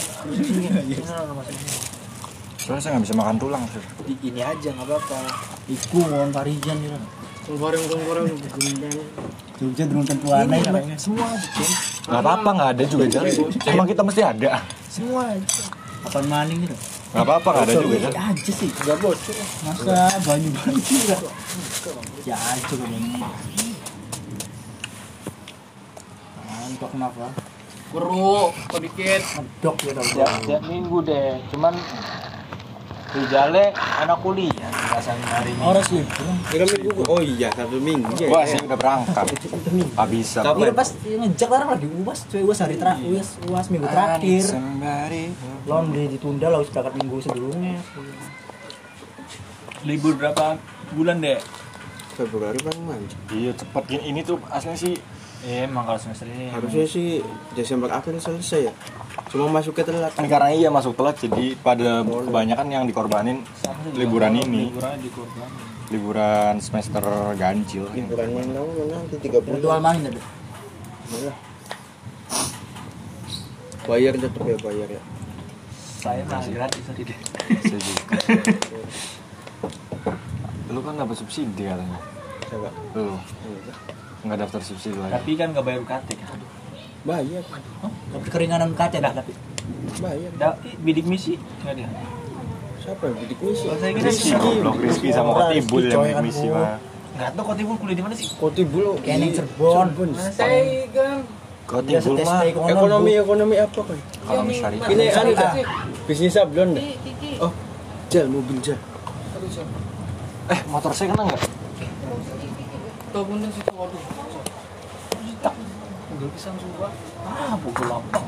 [2.70, 3.82] Soalnya saya nggak bisa makan tulang sih
[4.30, 5.18] Ini aja nggak apa-apa.
[5.66, 6.98] Iku ngomong Parijan gitu.
[7.58, 8.30] Goreng-goreng.
[9.58, 10.62] Jogja durung tentu aneh.
[10.94, 11.34] Semua
[12.06, 13.34] nggak apa-apa nggak ada juga jalan
[13.66, 15.34] emang kita mesti ada Semua.
[16.06, 16.78] Apaan maning gitu?
[17.10, 18.70] nggak apa-apa nggak ada juga jalan aja sih.
[18.70, 19.36] Enggak bocor.
[19.66, 19.98] Masa
[20.30, 21.20] banyu banyu enggak?
[22.22, 23.18] Ya aja ini.
[26.38, 27.26] Mantap kenapa?
[27.90, 28.54] Keruk.
[28.54, 29.22] Kok dikit.
[29.26, 30.02] Ngedok gitu.
[30.14, 31.42] Tiap, tiap minggu deh.
[31.50, 31.74] Cuman
[33.10, 35.62] Rijale anak kuliah biasanya hari ini.
[35.66, 36.26] Orang libur.
[36.54, 37.02] Minggu.
[37.10, 38.12] Oh iya, satu minggu.
[38.22, 38.54] Ya, wah ya.
[38.54, 43.10] sih udah berangkat nggak bisa Iya pas ngejak larang lagi uas, cuy uas hari terakhir,
[43.10, 44.44] uas, uas minggu terakhir.
[44.46, 45.24] Sembari
[45.66, 47.80] Lom di ditunda lah berangkat minggu sebelumnya.
[49.88, 50.60] Libur berapa
[50.94, 51.40] bulan deh?
[52.20, 53.16] Februari paling mantap.
[53.32, 54.96] iya cepet gini ini tuh aslinya sih
[55.40, 57.24] Eh, emang kalau semester ini Harusnya sih
[57.56, 58.74] Desember akhir selesai ya.
[59.28, 60.12] Cuma masuknya telat.
[60.16, 63.44] kan karena iya masuk telat jadi pada kebanyakan yang dikorbanin
[63.94, 64.98] liburan ini liburan
[65.90, 67.04] liburan semester
[67.36, 69.82] ganjil Liburannya nanti nanti tiga Virtual bulan.
[69.82, 70.22] main ada.
[73.90, 75.02] Bayar tetap ya bayar ya.
[76.00, 77.18] Saya mah gratis tadi deh.
[80.70, 82.00] Lu kan dapat subsidi katanya
[82.50, 82.70] Coba.
[82.94, 83.18] lu
[84.20, 86.38] nggak daftar subsidi lagi Tapi kan nggak bayar UKT kan.
[87.08, 87.44] Bayar.
[88.12, 89.32] Tapi keringanan kaca dah tapi.
[90.04, 90.32] Bayar.
[90.36, 90.50] Da,
[90.84, 91.88] bidik misi nggak dia.
[92.84, 93.64] Siapa yang bidik misi?
[93.68, 96.80] Kalau saya kira Rizky goblok Rizky sama Kotibul yang main misi mah
[97.20, 98.32] nggak tahu kau timbul kuliah di mana sih?
[98.40, 98.96] Kotibul.
[99.04, 100.16] Keneng Cirebon.
[100.16, 101.20] Saya kan.
[101.68, 102.72] Kotibul mah ekonomi.
[102.72, 103.98] Ekonomi ekonomi apa kan?
[104.24, 105.32] ekonomi syariah Ini anu.
[105.36, 105.62] Kiki.
[106.08, 106.84] Bisnis sablon dah.
[107.04, 107.32] Kiki.
[107.44, 107.52] Oh,
[108.08, 108.80] jal mobil jal.
[110.50, 111.42] eh motor saya kena nggak
[113.10, 114.29] Tuh bunda situ waduh.
[116.20, 116.92] Udah pisang semua.
[117.24, 118.28] Ah, pukul lapang.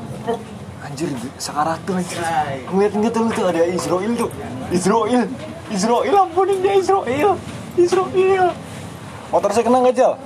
[0.80, 2.16] anjir sekarat tuh anjir.
[2.72, 4.30] Ngeliat tuh lu tuh ada Israel tuh.
[4.72, 5.28] Israel
[5.68, 7.36] Israel ampunin dia Israel.
[7.76, 8.56] Israel.
[9.28, 10.16] Motor saya kena nggak jal?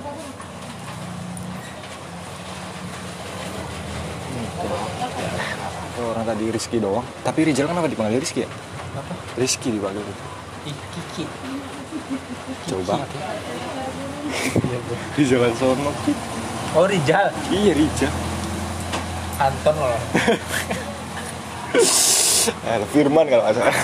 [5.99, 7.03] Orang tadi Rizky doang.
[7.19, 8.49] Tapi Rizal kenapa dipanggil Rizky ya?
[9.35, 10.07] Rizky dipanggil
[10.63, 11.27] Kiki.
[12.71, 13.03] coba.
[15.19, 15.91] Di jalan sono
[16.75, 17.31] Oh, Rijal.
[17.53, 18.11] iya Rizal
[19.37, 19.93] Anton loh.
[22.65, 23.77] eh, Firman kalau nggak salah?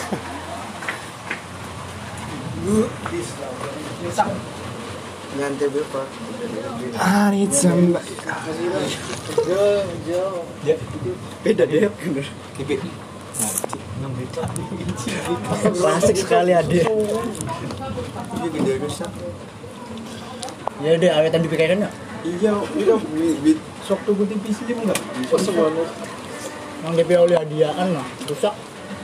[6.97, 8.01] Arit samba
[11.45, 11.89] Beda deh.
[15.77, 16.81] Klasik sekali ade.
[20.81, 21.85] Ya deh awetan di PKN
[22.23, 22.95] Iya, itu
[23.43, 24.99] bit sok tuh gue tipis dia enggak.
[25.19, 25.83] Bisa semuanya.
[26.83, 28.05] Yang DP oleh hadiah kan lah.
[28.27, 28.53] Rusak.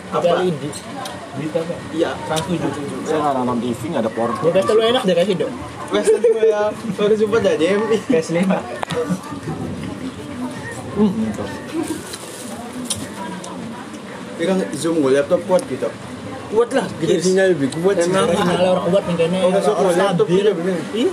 [0.10, 0.64] Tapi LED.
[1.94, 2.16] Iya.
[2.26, 2.64] Trans 7.
[3.04, 4.40] Saya nggak nonton TV nggak ada porno.
[4.40, 5.54] Ya kata lu enak deh kasih dong.
[5.92, 6.72] Western gue ya.
[6.96, 7.98] Baru sempat aja JMI.
[8.08, 8.60] Kayak selima.
[14.40, 15.92] Tapi kan zoom gue laptop kuat gitu.
[16.50, 19.40] Kuat lah, gede sinyal lebih kuat sinyalnya orang kuat kayaknya.
[19.46, 20.40] Oh, orang gue laptop stabil.
[20.40, 20.76] gitu bener.
[20.96, 21.12] Iya.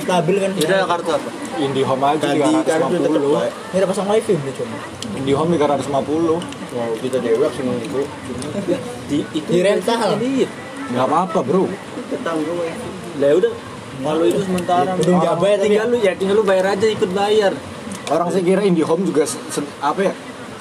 [0.00, 0.50] Stabil kan.
[0.54, 1.30] Udah kartu apa?
[1.54, 3.38] IndiHome aja kartu tetap 350.
[3.38, 3.52] baik.
[3.54, 4.76] Ini udah pasang wifi beli cuma.
[5.14, 6.42] IndiHome 350.
[6.74, 8.02] Wow, kita dewek semua itu.
[9.06, 10.18] Di itu Di rental.
[10.90, 11.64] Nggak apa-apa bro.
[12.10, 12.68] Tetangga gue.
[13.22, 13.52] Lah udah.
[13.94, 14.90] Kalau itu sementara.
[14.90, 17.52] Orang- Jabai tapi tinggal lu ya tinggal lu bayar aja ikut bayar.
[18.10, 19.24] Orang saya kira IndiHome juga
[19.80, 20.12] apa ya?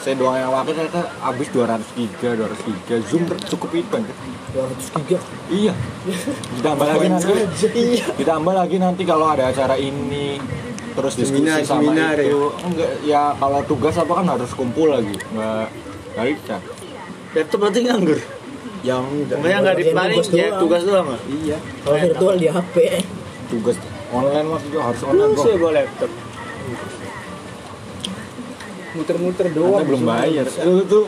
[0.03, 2.95] Saya doang yang pakai ternyata habis 200 giga, 200 giga.
[3.07, 4.03] Zoom cukup itu kan.
[4.51, 5.17] 200 giga.
[5.47, 5.73] Iya.
[6.59, 7.31] Ditambah lagi nanti.
[7.71, 8.05] Iya.
[8.19, 10.43] Ditambah lagi nanti kalau ada acara ini
[10.93, 12.51] terus diskusi Seminar, sama seminar itu.
[12.67, 15.15] Enggak, ya kalau tugas apa kan harus kumpul lagi.
[15.31, 15.71] Enggak
[16.13, 16.55] enggak bisa.
[17.33, 18.19] Laptop berarti nganggur.
[18.83, 20.59] Yang Pokoknya nggak Kerjaan dipaling tugas ya doang.
[20.59, 21.07] tugas doang.
[21.31, 21.57] Iya.
[21.79, 22.75] Kalau virtual di HP.
[23.47, 23.77] Tugas
[24.11, 25.43] online maksudnya harus online Lu bro.
[25.47, 26.11] sih bawa laptop.
[28.93, 29.84] Muter-muter Anda doang.
[29.86, 30.45] belum bayar.
[30.65, 31.06] Lu tuh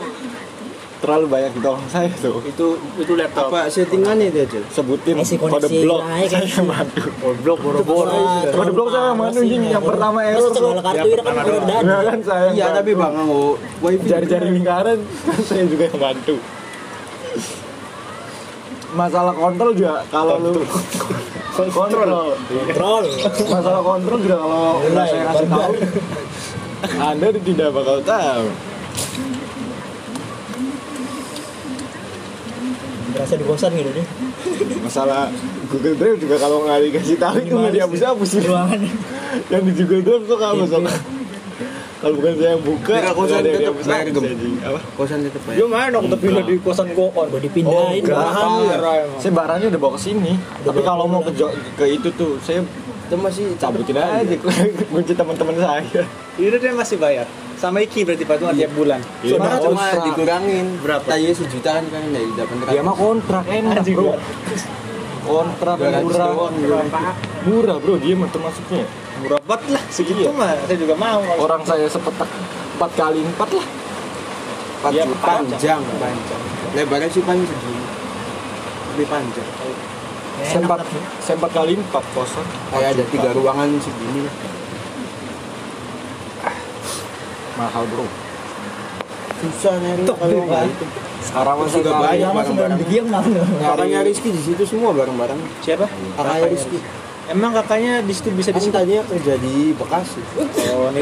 [0.96, 2.40] terlalu banyak ditolong saya tuh.
[2.42, 2.66] Itu
[2.98, 3.52] itu laptop.
[3.52, 4.60] Apa settingannya itu aja?
[4.72, 6.00] Sebutin Isi kode koneksi blok.
[6.02, 6.60] Saya isi.
[6.64, 7.02] mandu.
[7.20, 8.20] Kode blok boro-boro.
[8.50, 10.50] Kode blok saya mandu anjing yang pertama error.
[10.50, 11.84] kartu Yang ini kan pertama udah doang.
[11.86, 12.48] Ya kan saya.
[12.56, 14.06] Iya, tapi bang mau wifi.
[14.08, 16.36] jari-jari lingkaran kan saya juga yang bantu.
[18.96, 20.52] Masalah kontrol juga kalau lu
[21.52, 22.32] kontrol.
[22.48, 23.04] Kontrol.
[23.52, 25.72] Masalah kontrol juga kalau nggak saya kasih tahu
[26.94, 28.46] Anda tidak bakal tahu.
[33.16, 34.06] Berasa di kosan gitu nih.
[34.84, 35.32] Masalah
[35.66, 38.42] Google Drive juga kalau nggak dikasih tahu itu nggak dihapus-hapus sih.
[39.52, 40.84] Yang di Google Drive tuh kamu sok.
[41.96, 44.60] Kalau bukan saya yang buka, Kira kosan nggak ada dihapus-hapus, bayar, Gem?
[44.68, 44.80] Apa?
[45.00, 45.66] Kosan tetap Yo ya.
[45.66, 47.26] mana kita pindah di kosan gua on.
[47.32, 48.00] Udah dipindahin.
[48.04, 48.18] enggak.
[48.20, 48.50] bahan.
[49.16, 50.32] Saya barangnya udah bawa ke sini.
[50.36, 51.32] Tapi kalau mau ke
[51.80, 52.60] ke itu tuh saya
[53.06, 54.34] Itu masih cabutin aja
[54.90, 56.02] kunci teman-teman saya.
[56.34, 57.26] Ini dia masih bayar.
[57.56, 59.00] Sama Iki berarti patungan tiap bulan.
[59.22, 60.04] Iya, Cuma cuma kontrak.
[60.04, 61.06] dikurangin Berapa?
[61.06, 64.12] Tanya sejutaan kan dari delapan Dia mah kontrak enak bro.
[65.22, 66.30] Kontrak ratus murah.
[67.42, 68.84] Murah bro dia mah termasuknya.
[69.16, 70.34] Murah banget lah segitu Iya.
[70.34, 70.52] mah.
[70.66, 71.22] Saya juga mau.
[71.38, 72.28] Orang saya sepetak
[72.76, 73.66] empat kali empat lah.
[74.76, 75.80] Empat Iya, panjang.
[75.96, 76.40] Panjang.
[76.74, 77.80] Lebarnya sih paling segini.
[78.92, 79.48] Lebih panjang.
[80.36, 80.80] Saya empat,
[81.18, 82.44] saya empat kali empat kosan.
[82.68, 84.34] Kayak ada tiga ruangan segini lah.
[87.56, 88.04] Mahal bro.
[89.36, 90.68] Susah nyari Tuh, kalau nggak kan.
[90.68, 90.84] itu.
[91.18, 92.04] Sekarang masih Juga kali.
[92.06, 92.78] banyak barang-barang.
[92.86, 93.06] diam.
[93.58, 95.38] Kakaknya Rizky di situ semua barang-barang.
[95.60, 95.86] Siapa?
[95.88, 96.78] Kakaknya Rizky.
[97.26, 98.76] Emang kakaknya di situ bisa di Kan situ?
[98.76, 100.20] tadinya kerja di Bekasi.
[100.72, 100.92] Oh.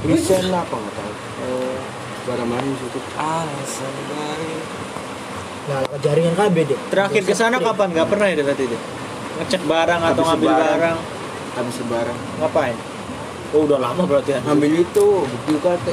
[0.00, 1.12] Resign lah apa nggak tahu.
[2.24, 2.98] Barang-barang di situ.
[5.70, 6.74] Nah, jaringan KB deh.
[6.90, 7.94] Terakhir ke sana kapan?
[7.94, 8.78] Gak pernah ya berarti itu?
[9.38, 10.66] Ngecek barang atau ngambil lebaran.
[10.66, 10.98] barang?
[11.54, 12.16] Habis lebaran.
[12.42, 12.76] Ngapain?
[13.54, 14.42] Oh, udah lama berarti ya.
[14.50, 15.86] Ambil itu bukti UKT.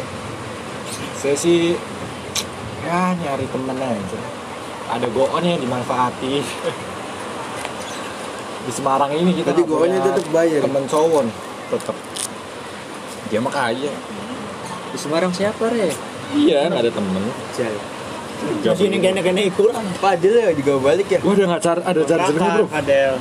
[1.18, 1.78] Saya sih
[2.82, 4.20] ya nyari temen aja.
[4.98, 6.42] Ada goon yang dimanfaati.
[8.68, 10.66] Di Semarang ini kita Tadi goonnya tetap bayar.
[10.66, 11.22] Temen cowok
[11.70, 11.96] tetap.
[13.30, 13.94] Dia mah kaya.
[14.90, 15.94] Di Semarang siapa, Re?
[16.34, 17.24] Iya, nggak ada temen.
[17.54, 17.78] Jal.
[18.38, 19.86] Masih ini gana-gana kurang.
[19.98, 21.20] Padahal ya juga balik ya.
[21.26, 22.66] Wah, udah nggak car ada chargernya bro.
[22.70, 23.14] Adel.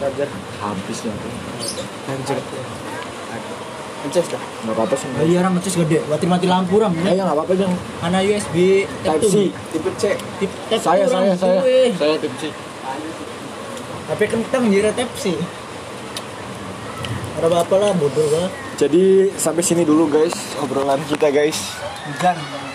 [0.00, 0.28] Charger.
[0.60, 1.14] Habis ya.
[2.10, 2.38] Anjir.
[4.00, 4.40] Ances dah.
[4.64, 5.08] Nggak apa-apa sih.
[5.12, 5.98] Oh, iya orang ngecas gede.
[6.08, 6.92] Mati mati lampu orang.
[7.04, 7.74] Ya, ya nggak apa-apa dong.
[8.00, 9.36] Mana USB Type C.
[9.52, 10.04] Tipe C.
[10.40, 11.60] Tip tip Saya, saya, saya.
[11.94, 12.48] Saya tip C.
[14.08, 15.36] HP kentang jadi tip C.
[17.38, 18.48] Ada apa lah bodoh lah.
[18.80, 20.32] Jadi sampai sini dulu guys
[20.64, 21.76] obrolan kita guys.
[22.08, 22.69] Hujan.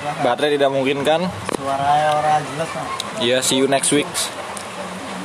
[0.00, 1.20] Baterai tidak memungkinkan.
[1.60, 2.70] Suaranya orang jelas.
[3.20, 4.08] Ya, see you next week.